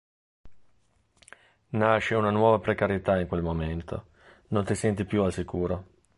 [1.67, 4.07] Nasce una nuova precarietà in quel momento,
[4.47, 5.85] non ti senti più al sicuro.